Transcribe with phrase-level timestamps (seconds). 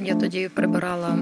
[0.00, 1.18] Я тоді прибирала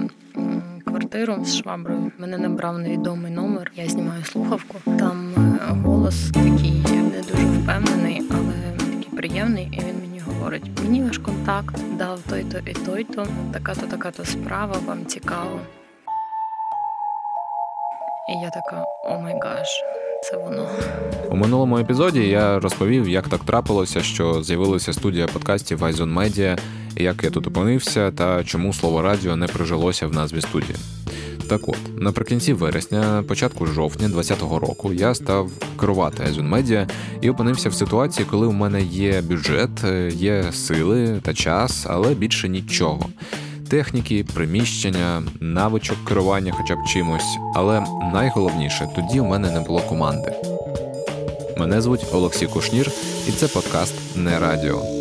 [0.85, 2.11] квартиру з шваброю.
[2.17, 3.71] Мене набрав невідомий номер.
[3.75, 4.77] Я знімаю слухавку.
[4.85, 9.69] Там е, голос такий не дуже впевнений, але такий приємний.
[9.71, 13.27] І він мені говорить: мені ваш контакт дав той-то і той-то.
[13.53, 14.75] Така-то, така-то справа.
[14.85, 15.59] Вам цікаво.
[18.29, 19.67] І я така, oh my gosh.
[20.23, 20.69] Це воно
[21.29, 22.27] у минулому епізоді.
[22.27, 26.57] Я розповів, як так трапилося, що з'явилася студія подкастів Eyes On Media,
[26.99, 30.75] як я тут опинився, та чому слово радіо не прижилося в назві студії.
[31.49, 36.87] Так от, наприкінці вересня, початку жовтня 2020 року, я став керувати Айзон Медіа
[37.21, 39.69] і опинився в ситуації, коли у мене є бюджет,
[40.09, 43.09] є сили та час, але більше нічого
[43.69, 50.33] техніки, приміщення, навичок керування хоча б чимось, але найголовніше тоді у мене не було команди.
[51.57, 52.91] Мене звуть Олексій Кушнір,
[53.27, 54.96] і це подкаст Не Радіо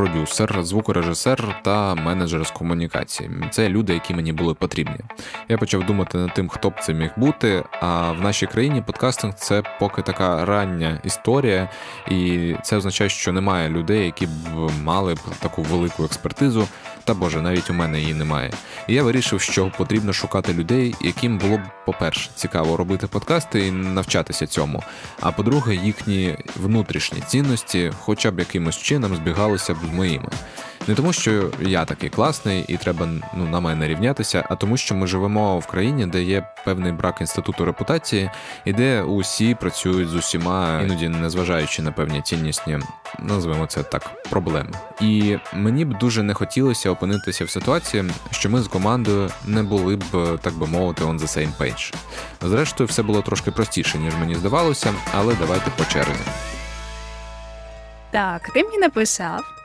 [0.00, 3.30] продюсер, звукорежисер та менеджер з комунікації.
[3.50, 5.00] Це люди, які мені були потрібні.
[5.48, 7.64] Я почав думати над тим, хто б це міг бути.
[7.80, 11.70] А в нашій країні подкастинг це поки така рання історія,
[12.10, 14.30] і це означає, що немає людей, які б
[14.82, 16.68] мали б таку велику експертизу.
[17.04, 18.52] Та Боже, навіть у мене її немає.
[18.88, 23.70] І я вирішив, що потрібно шукати людей, яким було б, по-перше, цікаво робити подкасти і
[23.70, 24.82] навчатися цьому.
[25.20, 30.28] А по-друге, їхні внутрішні цінності, хоча б якимось чином, збігалися б з моїми.
[30.88, 34.94] Не тому, що я такий класний і треба ну, на мене рівнятися, а тому, що
[34.94, 38.30] ми живемо в країні, де є певний брак інституту репутації,
[38.64, 42.78] і де усі працюють з усіма, іноді незважаючи на певні ціннісні,
[43.18, 44.70] називаємо це так, проблеми.
[45.00, 49.96] І мені б дуже не хотілося опинитися в ситуації, що ми з командою не були
[49.96, 51.94] б, так би мовити, on the same page.
[52.42, 56.20] Зрештою, все було трошки простіше, ніж мені здавалося, але давайте по черзі.
[58.10, 59.59] Так, ти мені написав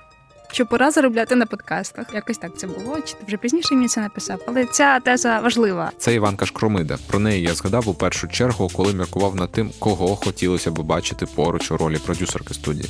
[0.55, 2.07] що пора заробляти на подкастах.
[2.13, 2.97] Якось так це було.
[3.05, 4.39] Чи вже пізніше мені це написав?
[4.47, 5.91] Але ця теза важлива.
[5.97, 6.97] Це Іванка Шкромида.
[7.07, 11.25] Про неї я згадав у першу чергу, коли міркував над тим, кого хотілося б бачити
[11.25, 12.89] поруч у ролі продюсерки студії.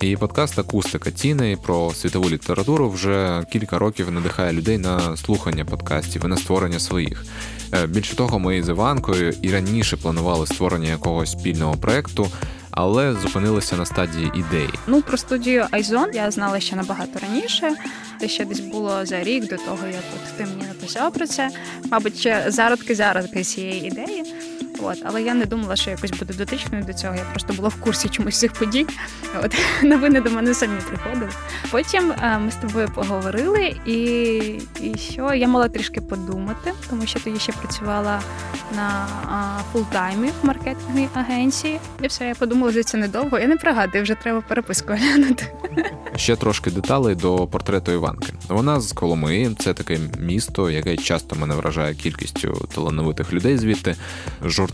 [0.00, 6.24] Її подкаст Акустика Тіни про світову літературу вже кілька років надихає людей на слухання подкастів
[6.24, 7.24] і на створення своїх.
[7.74, 12.26] Е, більше того, ми з Іванкою і раніше планували створення якогось спільного проекту
[12.76, 14.70] але зупинилися на стадії ідеї.
[14.86, 17.72] Ну про студію Айзон я знала ще набагато раніше.
[18.20, 21.50] Це ще десь було за рік до того, як от ти мені написав про це.
[21.90, 24.24] Мабуть, ще зародки зародки цієї ідеї.
[24.84, 27.14] От, але я не думала, що якось буде дотичною до цього.
[27.14, 28.86] Я просто була в курсі чомусь цих подій.
[29.44, 31.30] От новини до мене самі приходили.
[31.70, 33.94] Потім е, ми з тобою поговорили, і
[34.80, 38.20] і що я мала трішки подумати, тому що тоді ще працювала
[38.76, 39.06] на
[39.72, 41.80] фултаймі в маркетинговій агенції.
[42.02, 43.38] І все, я подумала, що це недовго.
[43.38, 45.46] Я не пригадую, вже треба переписку глянути.
[46.16, 48.32] Ще трошки деталей до портрету Іванки.
[48.48, 53.96] Вона з Коломиї, це таке місто, яке часто мене вражає кількістю талановитих людей звідти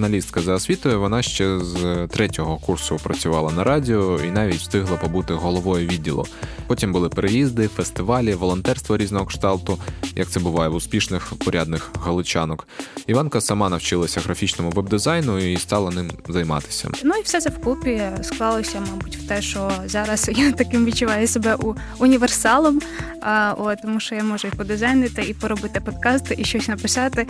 [0.01, 1.01] журналістка за освітою.
[1.01, 6.27] Вона ще з третього курсу працювала на радіо і навіть встигла побути головою відділу.
[6.67, 9.79] Потім були переїзди, фестивалі, волонтерство різного кшталту,
[10.17, 12.69] як це буває в успішних порядних галичанок.
[13.07, 16.89] Іванка сама навчилася графічному веб-дизайну і стала ним займатися.
[17.05, 21.55] Ну і все це вкупі склалося, мабуть, в те, що зараз я таким відчуваю себе
[21.55, 22.81] у універсалом.
[23.23, 27.27] А, о, тому що я можу і подизайнити, і поробити подкасти, і щось написати,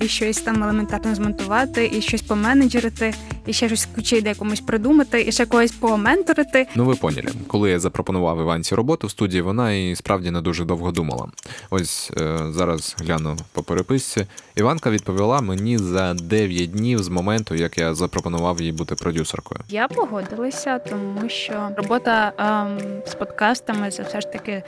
[0.00, 3.14] і щось там елементарно змонтувати і щось поменеджерити,
[3.46, 6.66] і ще щось кучі де комусь придумати, і ще когось поменторити.
[6.74, 10.64] Ну ви поняли, коли я запропонував Іванці роботу в студії, вона і справді не дуже
[10.64, 11.28] довго думала.
[11.70, 14.26] Ось е, зараз гляну по переписці.
[14.54, 19.60] Іванка відповіла мені за 9 днів з моменту, як я запропонував їй бути продюсеркою.
[19.68, 24.62] Я погодилася, тому що робота ем, з подкастами це все ж таки.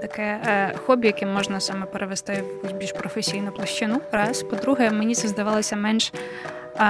[0.00, 4.00] Таке е, хобі, яке можна саме перевести в більш професійну площину.
[4.12, 6.12] Раз по-друге, мені це здавалося менш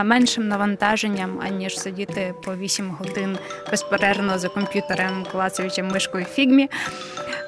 [0.05, 3.39] меншим навантаженням, аніж сидіти по 8 годин
[3.71, 6.69] безперервно за комп'ютером, клацаючи мишкою фігмі.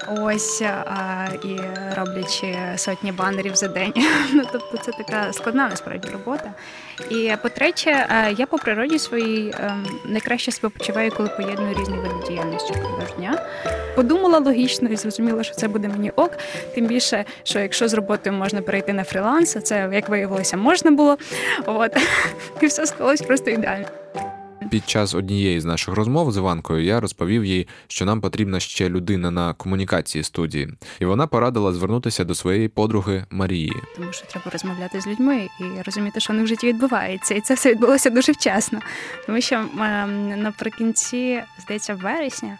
[0.08, 1.60] Ось а, і
[1.96, 3.92] роблячи сотні банерів за день.
[4.32, 6.52] Ну тобто це така складна насправді робота.
[7.10, 8.06] І по-третє,
[8.38, 12.74] я по природі своїй ем, найкраще себе почуваю, коли поєдную різні види діяльності
[13.18, 13.46] дня.
[13.94, 16.30] Подумала логічно і зрозуміла, що це буде мені ок.
[16.74, 21.18] Тим більше, що якщо з роботою можна перейти на фріланс, це як виявилося можна було.
[21.66, 21.96] От
[22.60, 23.86] і все склалось просто ідеально.
[24.70, 28.88] Під час однієї з наших розмов з Іванкою я розповів їй, що нам потрібна ще
[28.88, 30.68] людина на комунікації студії,
[31.00, 33.72] і вона порадила звернутися до своєї подруги Марії.
[33.96, 37.40] Тому що треба розмовляти з людьми і розуміти, що в них в житті відбувається, і
[37.40, 38.80] це все відбулося дуже вчасно.
[39.26, 42.58] Тому що ем, наприкінці, здається, вересня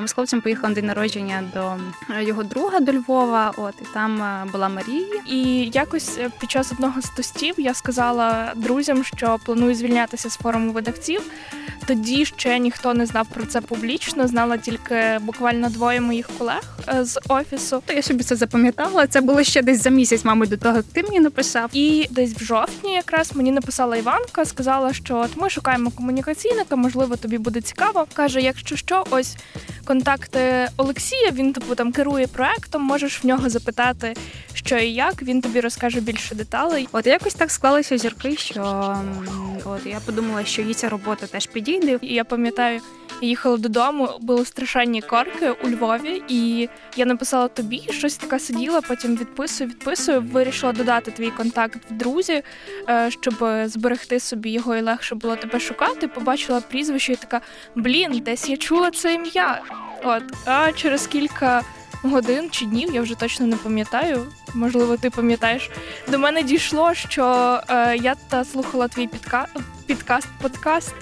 [0.00, 1.76] ми з хлопцем поїхали на день народження до
[2.22, 3.52] його друга до Львова.
[3.56, 5.20] От і там е, була Марія.
[5.26, 10.36] І якось е, під час одного з тостів я сказала друзям, що планую звільнятися з
[10.36, 11.29] форуму видавців.
[11.86, 17.04] Тоді ще ніхто не знав про це публічно, знала тільки буквально двоє моїх колег е,
[17.04, 17.82] з офісу.
[17.86, 19.06] То я собі це запам'ятала.
[19.06, 21.70] Це було ще десь за місяць, мабуть, до того як ти мені написав.
[21.72, 27.16] І десь в жовтні якраз мені написала Іванка, сказала, що от ми шукаємо комунікаційника, можливо,
[27.16, 28.06] тобі буде цікаво.
[28.14, 29.36] Каже: якщо що, ось
[29.84, 34.14] контакти Олексія, він типу там керує проектом, можеш в нього запитати,
[34.54, 35.22] що і як.
[35.22, 36.88] Він тобі розкаже більше деталей.
[36.92, 38.96] От якось так склалися зірки, що
[39.64, 41.98] от я подумала, що їй ця робота теж підійде.
[42.02, 42.80] І я пам'ятаю,
[43.20, 49.16] їхала додому, були страшенні корки у Львові, і я написала тобі щось таке сиділа, потім
[49.16, 50.20] відписую, відписую.
[50.20, 52.42] Вирішила додати твій контакт в друзі,
[52.88, 53.34] е, щоб
[53.64, 56.08] зберегти собі його і легше було тебе шукати.
[56.08, 57.40] Побачила прізвище і така:
[57.74, 59.62] блін, десь я чула це ім'я.
[60.04, 61.62] От, а через кілька.
[62.02, 64.26] Годин чи днів, я вже точно не пам'ятаю.
[64.54, 65.70] Можливо, ти пам'ятаєш.
[66.08, 67.24] До мене дійшло, що
[67.68, 69.46] е, я та слухала твій підка...
[69.86, 70.94] підкаст, подкаст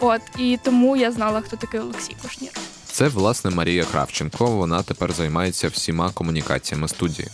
[0.00, 2.50] От і тому я знала, хто такий Олексій Кушнір.
[3.00, 4.46] Це власне Марія Кравченко.
[4.46, 7.28] Вона тепер займається всіма комунікаціями студії.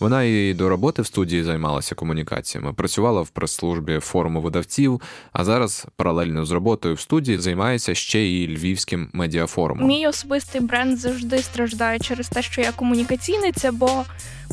[0.00, 5.00] Вона і до роботи в студії займалася комунікаціями, працювала в прес-службі форуму видавців,
[5.32, 9.86] а зараз паралельно з роботою в студії займається ще і львівським медіафорумом.
[9.86, 14.04] Мій особистий бренд завжди страждає через те, що я комунікаційниця, бо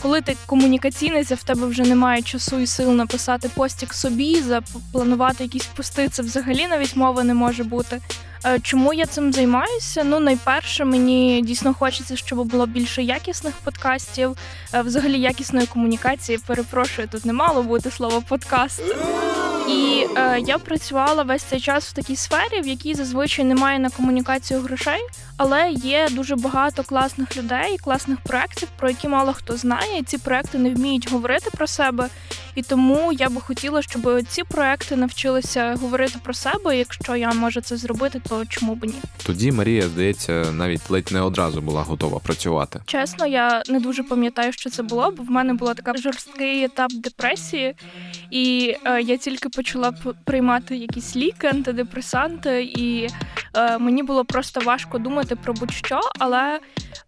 [0.02, 5.66] коли ти комунікаційниця, в тебе вже немає часу і сил написати постік собі, запланувати якісь
[5.66, 8.02] пости, це взагалі навіть мови не може бути.
[8.46, 10.04] Е, чому я цим займаюся?
[10.04, 14.38] Ну, найперше, мені дійсно хочеться, щоб було більше якісних подкастів,
[14.74, 16.38] е, взагалі якісної комунікації.
[16.48, 18.82] Перепрошую, тут не мало бути слово подкаст.
[19.70, 23.90] І е, я працювала весь цей час в такій сфері, в якій зазвичай немає на
[23.90, 25.02] комунікацію грошей,
[25.38, 30.00] але є дуже багато класних людей, класних проєктів, про які мало хто знає.
[30.00, 32.10] і Ці проекти не вміють говорити про себе.
[32.56, 36.78] І тому я би хотіла, щоб ці проекти навчилися говорити про себе.
[36.78, 38.94] Якщо я можу це зробити, то чому б ні?
[39.26, 42.80] Тоді Марія, здається, навіть ледь не одразу була готова працювати.
[42.86, 46.92] Чесно, я не дуже пам'ятаю, що це було, бо в мене була така жорсткий етап
[46.94, 47.76] депресії,
[48.32, 49.94] і е, я тільки почала
[50.26, 53.08] приймати якісь ліки, антидепресанти, і
[53.56, 56.60] е, мені було просто важко думати про будь-що, але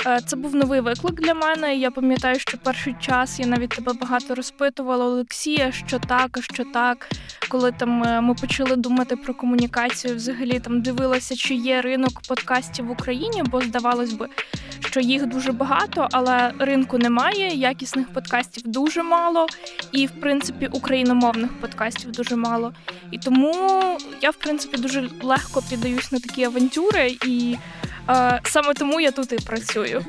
[0.08, 1.76] е, це був новий виклик для мене.
[1.76, 5.06] Я пам'ятаю, що перший час я навіть тебе багато розпитувала
[5.38, 7.10] Олексія, що так, що так.
[7.50, 12.86] Коли там е, ми почали думати про комунікацію, взагалі там дивилася, чи є ринок подкастів
[12.86, 14.28] в Україні, бо здавалось би,
[14.80, 17.56] що їх дуже багато, але ринку немає.
[17.56, 19.48] Якісних подкастів дуже мало,
[19.92, 22.74] і в принципі україномовних подкастів дуже мало.
[23.12, 23.54] І тому
[24.22, 27.57] я в принципі дуже легко піддаюсь на такі авантюри, і
[28.10, 30.06] е, саме тому я тут і працюю.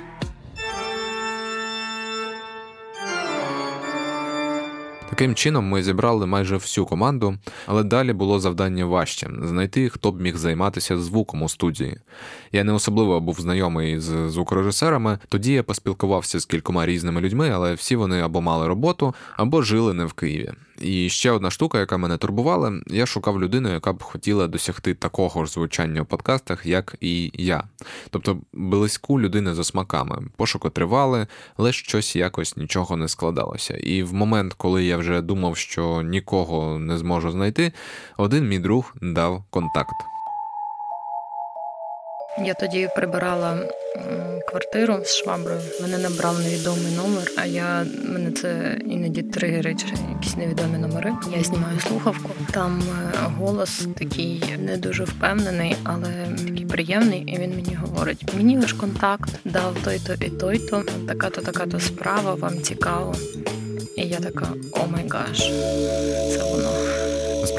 [5.19, 10.21] Таким чином ми зібрали майже всю команду, але далі було завдання важче знайти, хто б
[10.21, 11.97] міг займатися звуком у студії.
[12.53, 17.75] Я не особливо був знайомий з звукорежисерами, тоді я поспілкувався з кількома різними людьми, але
[17.75, 20.53] всі вони або мали роботу, або жили не в Києві.
[20.81, 25.45] І ще одна штука, яка мене турбувала, я шукав людину, яка б хотіла досягти такого
[25.45, 27.65] ж звучання у подкастах, як і я.
[28.11, 30.23] Тобто близьку людини за смаками.
[30.37, 33.75] Пошуки тривали, але щось якось нічого не складалося.
[33.75, 37.73] І в момент, коли я вже думав, що нікого не зможу знайти,
[38.17, 40.18] один мій друг дав контакт.
[42.45, 43.59] Я тоді прибирала
[44.49, 45.61] квартиру з шваброю.
[45.83, 51.13] Мене набрав невідомий номер, а я мене це іноді тригерить якісь невідомі номери.
[51.37, 52.31] Я знімаю слухавку.
[52.51, 56.09] Там е, голос такий не дуже впевнений, але
[56.47, 57.21] такий приємний.
[57.21, 60.85] І він мені говорить: мені ваш контакт дав той-то і той-то.
[61.09, 62.35] Така-то, така-то справа.
[62.35, 63.15] Вам цікаво.
[63.97, 65.39] І я така, oh my gosh,
[66.33, 66.78] це воно.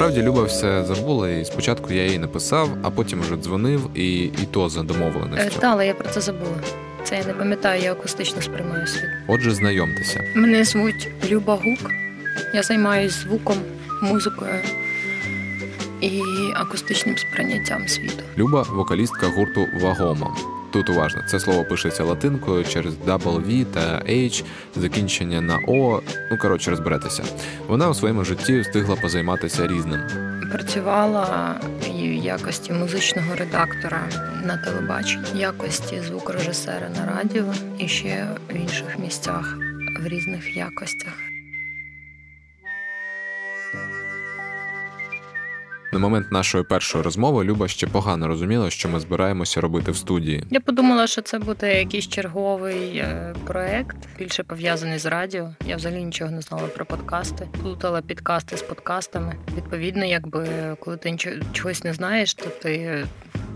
[0.00, 4.48] Насправді Люба все забула, і спочатку я їй написав, а потім вже дзвонив, і і
[4.50, 5.56] то за домовленістю.
[5.56, 6.56] Е, та, але я про це забула.
[7.04, 9.04] Це я не пам'ятаю, я акустично сприймаю світ.
[9.28, 10.20] Отже, знайомтеся.
[10.36, 11.90] Мене звуть Люба Гук.
[12.54, 13.56] Я займаюся звуком,
[14.02, 14.54] музикою
[16.00, 16.22] і
[16.54, 18.22] акустичним сприйняттям світу.
[18.38, 20.36] Люба вокалістка гурту Вагома.
[20.72, 24.44] Тут уважно, це слово пишеться латинкою через V та H,
[24.76, 26.00] закінчення на О.
[26.30, 27.22] Ну коротше, розберетеся.
[27.66, 30.00] Вона у своєму житті встигла позайматися різним.
[30.52, 34.00] Працювала в якості музичного редактора
[34.44, 39.58] на телебаченні, якості звукорежисера на радіо і ще в інших місцях
[40.00, 41.29] в різних якостях.
[45.92, 50.44] На момент нашої першої розмови Люба ще погано розуміла, що ми збираємося робити в студії.
[50.50, 55.54] Я подумала, що це буде якийсь черговий е, проект, більше пов'язаний з радіо.
[55.66, 57.48] Я взагалі нічого не знала про подкасти.
[57.62, 59.36] Плутала підкасти з подкастами.
[59.56, 60.48] Відповідно, якби
[60.80, 61.16] коли ти
[61.52, 63.04] чогось не знаєш, то ти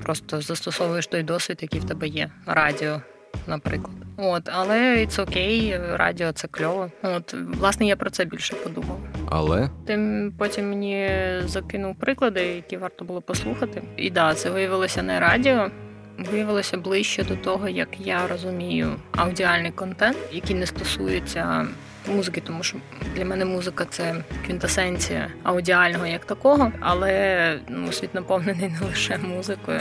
[0.03, 2.31] просто застосовуєш той досвід, який в тебе є.
[2.47, 3.01] Радіо,
[3.47, 3.97] наприклад.
[4.17, 6.91] От, але це окей, радіо це кльово.
[7.03, 9.01] От, власне, я про це більше подумав.
[9.31, 11.11] Але Тим потім мені
[11.45, 13.83] закинув приклади, які варто було послухати.
[13.97, 15.71] І да, це виявилося не радіо.
[16.19, 21.67] Виявилося ближче до того, як я розумію аудіальний контент, який не стосується
[22.15, 22.79] музики, тому що
[23.17, 24.15] для мене музика це
[24.47, 29.81] квінтесенція аудіального як такого, але ну, світ наповнений не лише музикою.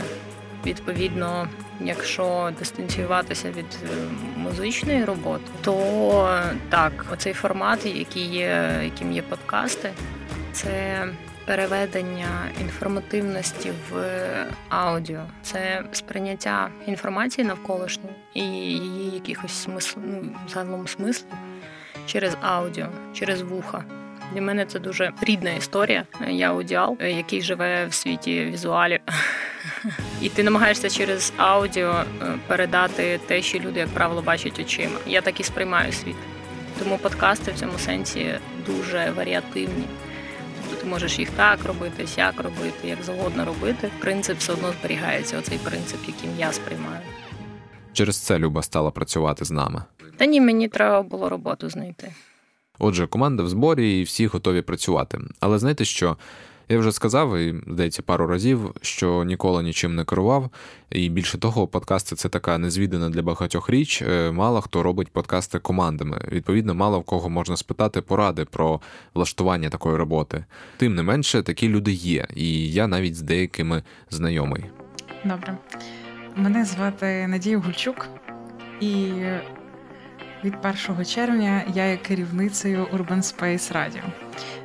[0.66, 1.48] Відповідно,
[1.80, 3.96] якщо дистанціюватися від е,
[4.36, 9.90] музичної роботи, то так, оцей формат, який є, яким є подкасти,
[10.52, 11.04] це
[11.46, 12.28] переведення
[12.60, 14.04] інформативності в
[14.68, 21.32] аудіо, це сприйняття інформації навколишньої і її якихось смисл, ну, загалом смислів
[22.06, 23.84] через аудіо, через вуха.
[24.32, 26.04] Для мене це дуже рідна історія.
[26.28, 29.00] Я аудіал, який живе в світі візуалів.
[30.24, 32.04] І ти намагаєшся через аудіо е,
[32.46, 34.98] передати те, що люди, як правило, бачать очима.
[35.06, 36.16] Я так і сприймаю світ.
[36.78, 38.34] Тому подкасти в цьому сенсі
[38.66, 39.84] дуже варіативні.
[40.62, 43.90] Тобто ти можеш їх так робити, сяк робити, як завгодно робити.
[44.00, 47.00] Принцип все одно зберігається, оцей принцип, яким я сприймаю.
[47.92, 49.82] Через це Люба стала працювати з нами.
[50.16, 52.12] Та ні, мені треба було роботу знайти.
[52.78, 55.18] Отже, команда в зборі і всі готові працювати.
[55.40, 56.16] Але знаєте що?
[56.68, 60.50] Я вже сказав, і здається, пару разів, що ніколи нічим не керував.
[60.90, 64.02] І більше того, подкасти це така незвідана для багатьох річ.
[64.02, 66.20] Е, мало хто робить подкасти командами.
[66.32, 68.80] Відповідно, мало в кого можна спитати поради про
[69.14, 70.44] влаштування такої роботи.
[70.76, 74.64] Тим не менше, такі люди є, і я навіть з деякими знайомий.
[75.24, 75.58] Добре,
[76.36, 78.08] мене звати Надія Гульчук,
[78.80, 79.12] і
[80.44, 80.54] від
[80.88, 84.23] 1 червня я є керівницею Urban Space Radio.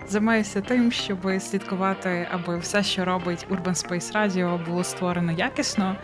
[0.09, 5.95] Займаюся тим, щоб слідкувати, аби все, що робить Urban Space Radio, було створено якісно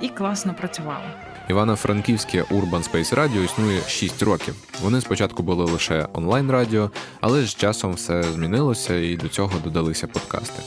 [0.00, 1.04] і класно працювало.
[1.48, 4.54] Івано-Франківське Urban Space Radio існує 6 років.
[4.82, 6.90] Вони спочатку були лише онлайн радіо,
[7.20, 10.62] але з часом все змінилося і до цього додалися подкасти.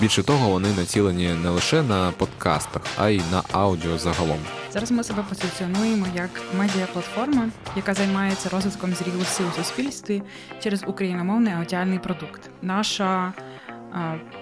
[0.00, 4.38] Більше того, вони націлені не лише на подкастах, а й на аудіо загалом.
[4.72, 10.22] Зараз ми себе позиціонуємо як медіаплатформа, яка займається розвитком зрілості у суспільстві
[10.62, 12.50] через україномовний аудіальний продукт.
[12.62, 13.32] Наша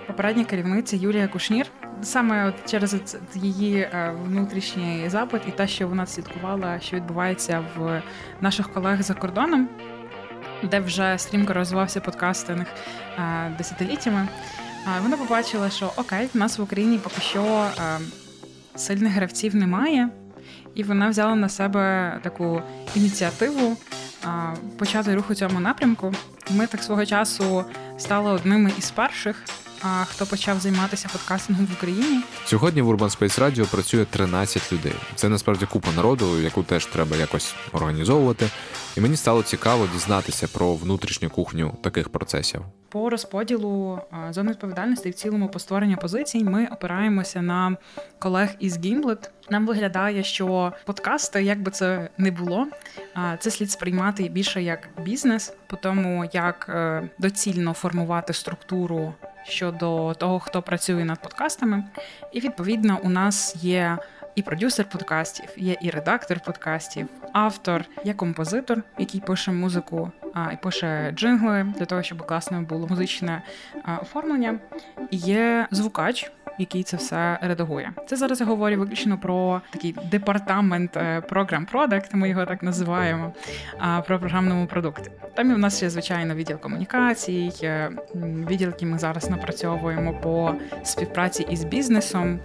[0.06, 1.66] попередня керівниця Юлія Кушнір.
[2.02, 2.96] Саме через
[3.34, 3.88] її
[4.24, 8.02] внутрішній запит і те, що вона слідкувала, що відбувається в
[8.40, 9.68] наших колег за кордоном,
[10.70, 12.66] де вже стрімко розвивався подкастинг
[13.58, 14.28] десятиліттями.
[15.02, 17.66] Вона побачила, що окей, в нас в Україні поки що
[18.76, 20.08] сильних гравців немає,
[20.74, 22.62] і вона взяла на себе таку
[22.94, 23.76] ініціативу
[24.78, 26.12] почати рух у цьому напрямку.
[26.54, 27.64] Ми так свого часу
[27.98, 29.36] стали одними із перших.
[29.82, 32.20] А хто почав займатися подкастингом в Україні?
[32.46, 34.94] Сьогодні в Urban Space Radio працює 13 людей.
[35.14, 38.48] Це насправді купа народу, яку теж треба якось організовувати.
[38.96, 42.62] І мені стало цікаво дізнатися про внутрішню кухню таких процесів.
[42.90, 47.76] По розподілу зони відповідальності і в цілому по створенню позицій ми опираємося на
[48.18, 49.30] колег із Gimlet.
[49.50, 52.66] Нам виглядає, що подкасти, як би це не було,
[53.38, 60.38] це слід сприймати більше як бізнес, по тому як е, доцільно формувати структуру щодо того,
[60.38, 61.84] хто працює над подкастами.
[62.32, 63.98] І відповідно у нас є
[64.34, 70.12] і продюсер подкастів, є і редактор подкастів, автор, є композитор, який пише музику
[70.52, 73.42] і пише джингли для того, щоб класно було музичне
[74.02, 74.58] оформлення.
[75.10, 76.32] Є звукач.
[76.58, 77.92] Який це все редагує.
[78.06, 83.32] Це зараз я говорю виключно про такий департамент програм продакт, ми його так називаємо.
[84.06, 85.10] Про програмному продукті.
[85.34, 87.90] Там і в нас є звичайно відділ комунікацій, е,
[88.48, 92.40] відділ, який ми зараз напрацьовуємо по співпраці із бізнесом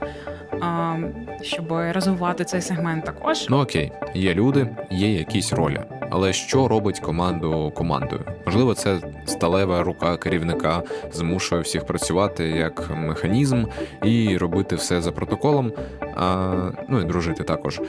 [1.42, 3.50] щоб розвивати цей сегмент також.
[3.50, 5.82] Ну окей, є люди, є якісь ролі.
[6.10, 8.22] Але що робить команду командою?
[8.46, 13.66] Можливо, це сталева рука керівника змушує всіх працювати як механізм
[14.04, 15.74] і робити все за протоколом,
[16.16, 16.54] а,
[16.90, 17.82] ну і дружити також.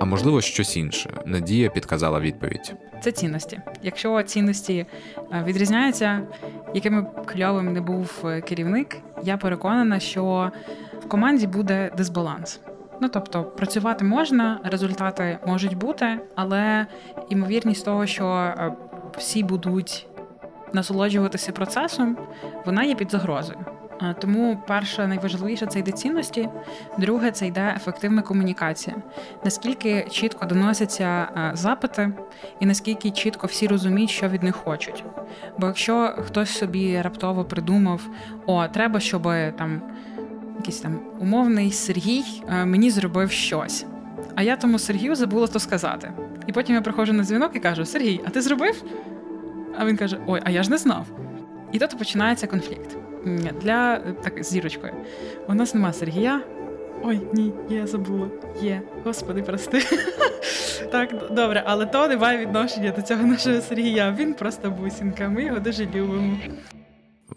[0.00, 1.10] А можливо, щось інше.
[1.26, 2.74] Надія підказала відповідь.
[3.00, 3.60] Це цінності.
[3.82, 4.86] Якщо цінності
[5.32, 6.20] е, відрізняються,
[6.74, 10.52] яким б кльовим не був е, керівник, я переконана, що
[11.00, 12.60] в команді буде дисбаланс.
[13.00, 16.86] Ну тобто працювати можна, результати можуть бути, але
[17.28, 18.72] імовірність того, що е,
[19.16, 20.06] всі будуть
[20.72, 22.16] насолоджуватися процесом,
[22.66, 23.58] вона є під загрозою.
[24.18, 26.48] Тому перше, найважливіше це йде цінності,
[26.98, 28.96] друге це йде ефективна комунікація.
[29.44, 32.12] Наскільки чітко доносяться запити,
[32.60, 35.04] і наскільки чітко всі розуміють, що від них хочуть.
[35.58, 38.00] Бо якщо хтось собі раптово придумав,
[38.46, 39.22] о, треба, щоб
[39.58, 39.82] там
[40.60, 42.24] якийсь там умовний Сергій
[42.64, 43.86] мені зробив щось.
[44.34, 46.12] А я тому Сергію забула то сказати.
[46.46, 48.84] І потім я приходжу на дзвінок і кажу: Сергій, а ти зробив?
[49.78, 51.06] А він каже: Ой, а я ж не знав.
[51.72, 52.96] І тут починається конфлікт
[53.62, 54.92] для так зірочкою.
[55.48, 56.40] У нас нема Сергія.
[57.02, 58.28] Ой, ні, я забула.
[58.62, 58.82] Є.
[59.04, 59.82] Господи, прости.
[60.92, 64.16] Так, добре, але то не має відношення до цього нашого Сергія.
[64.18, 65.28] Він просто бусінка.
[65.28, 66.36] Ми його дуже любимо.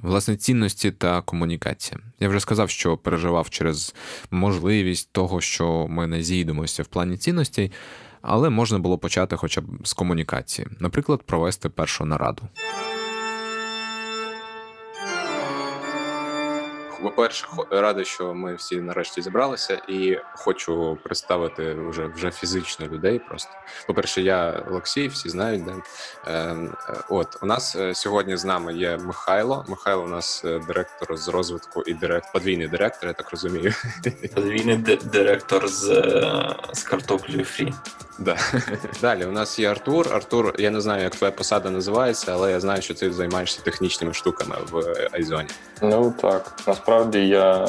[0.02, 2.00] Власне, цінності та комунікація.
[2.20, 3.96] Я вже сказав, що переживав через
[4.32, 7.72] можливість того, що ми не зійдемося в плані цінностей,
[8.22, 12.44] але можна було почати хоча б з комунікації, наприклад, провести першу нараду.
[17.04, 23.20] По-перше, радий, що ми всі нарешті зібралися, і хочу представити вже вже фізично людей.
[23.20, 23.50] Просто
[23.88, 25.74] по-перше, я Олексій, всі знають, де
[26.28, 26.76] ем,
[27.10, 29.66] от у нас е, сьогодні з нами є Михайло.
[29.68, 33.74] Михайло у нас е, директор з розвитку і директ, подвійний директор, я так розумію.
[34.36, 37.74] Подвійний директор з е, з картоплею фрі.
[38.20, 38.38] Да.
[39.02, 40.14] Далі у нас є Артур.
[40.14, 44.14] Артур, я не знаю, як твоя посада називається, але я знаю, що ти займаєшся технічними
[44.14, 45.50] штуками в Айзоні.
[45.82, 47.68] Ну так, насправді я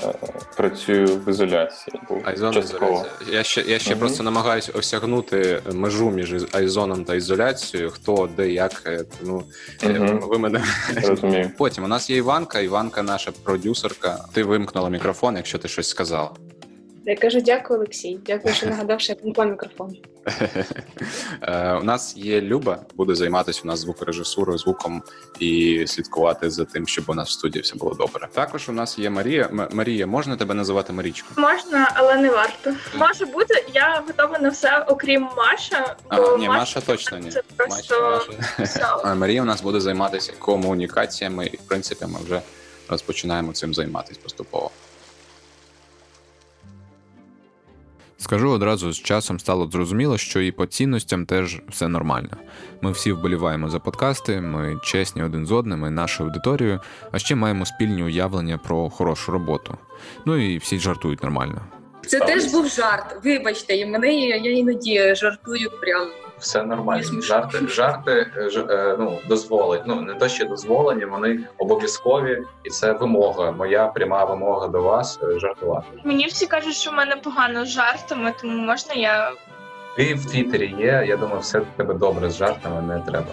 [0.57, 2.01] працюю в ізоляції.
[2.25, 3.05] Айзон ізоляція.
[3.33, 4.01] Я ще я ще угу.
[4.01, 7.91] просто намагаюся осягнути межу між айзоном та ізоляцією.
[7.91, 8.83] Хто де, як.
[8.87, 9.43] Е, ну
[9.85, 10.29] угу.
[10.29, 10.65] ви мене
[11.09, 11.51] розумію.
[11.59, 12.61] Потім у нас є Іванка.
[12.61, 14.25] Іванка, наша продюсерка.
[14.33, 16.31] Ти вимкнула мікрофон, якщо ти щось сказала.
[17.07, 18.19] Я кажу, дякую, Олексій.
[18.27, 19.97] Дякую, що нагадав, що я вимкнула мікрофон.
[21.43, 25.03] Е, у нас є Люба, буде займатися у нас звукорежисурою, звуком
[25.41, 28.29] і слідкувати за тим, щоб у нас в студії все було добре.
[28.33, 29.45] Також у нас є Марія.
[29.53, 31.49] М- Марія, можна тебе називати Марічкою?
[31.49, 32.75] Можна, але не варто.
[32.97, 35.97] Може бути, я готова на все, окрім Маша.
[36.09, 37.31] А, бо ні, Маша точно ні.
[37.31, 38.23] Це просто
[38.59, 39.15] Маша.
[39.15, 42.41] Марія у нас буде займатися комунікаціями, і в принципі ми вже
[42.89, 44.71] розпочинаємо цим займатися поступово.
[48.17, 52.37] Скажу одразу з часом стало зрозуміло, що і по цінностям теж все нормально.
[52.83, 56.81] Ми всі вболіваємо за подкасти, ми чесні один з одним і нашою аудиторією,
[57.13, 59.79] а ще маємо спільні уявлення про хорошу роботу.
[60.27, 61.61] Ну і всі жартують нормально.
[62.07, 63.17] Це теж був жарт.
[63.25, 67.23] Вибачте, і мене я іноді жартую прям все нормально.
[67.23, 69.83] Жарти жарти ж, е, ну дозволить.
[69.87, 73.51] Ну не то, що дозволені, вони обов'язкові, і це вимога.
[73.51, 75.87] Моя пряма вимога до вас е, жартувати.
[76.05, 79.33] Мені всі кажуть, що в мене погано з жартами, тому можна я.
[79.97, 81.05] Ти в Твіттері є.
[81.09, 83.29] Я думаю, все в тебе добре з жартами не треба.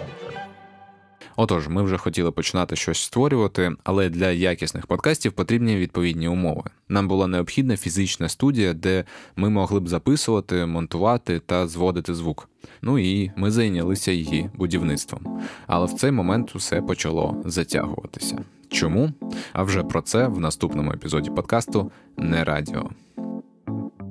[1.36, 6.62] Отож, ми вже хотіли починати щось створювати, але для якісних подкастів потрібні відповідні умови.
[6.88, 9.04] Нам була необхідна фізична студія, де
[9.36, 12.48] ми могли б записувати, монтувати та зводити звук.
[12.82, 15.40] Ну і ми зайнялися її будівництвом.
[15.66, 18.44] Але в цей момент усе почало затягуватися.
[18.68, 19.12] Чому?
[19.52, 22.90] А вже про це в наступному епізоді подкасту не радіо.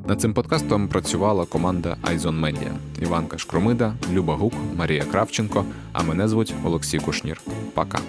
[0.07, 5.65] Над цим подкастом працювала команда Айзон Медіа Іванка Шкромида, Люба Гук, Марія Кравченко.
[5.93, 7.41] А мене звуть Олексій Кушнір.
[7.73, 7.99] Пока.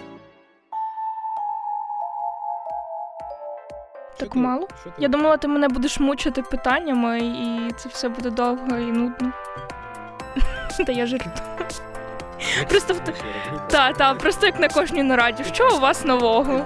[4.18, 4.68] Так мало.
[4.98, 9.32] Я думала, ти мене будеш мучити питаннями, і це все буде довго і нудно.
[10.86, 11.34] Та я жартую.
[12.68, 12.94] Просто
[13.70, 15.44] та, та, просто як на кожній нараді.
[15.52, 16.60] Що у вас нового?